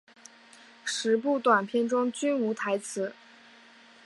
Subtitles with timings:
[0.83, 3.13] 十部短片中均无台词。